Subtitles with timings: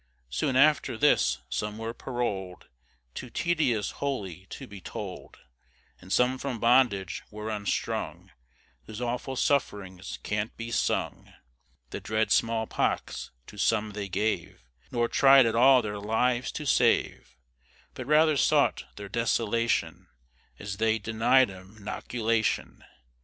[0.31, 2.67] Soon after this some were parol'd,
[3.13, 5.37] Too tedious wholly to be told;
[5.99, 8.31] And some from bondage were unstrung,
[8.85, 11.31] Whose awful sufferings can't be sung.
[11.91, 17.35] The dread smallpox to some they gave, Nor tried at all their lives to save,
[17.93, 20.07] But rather sought their desolation,
[20.57, 22.83] As they denied 'em 'noculation.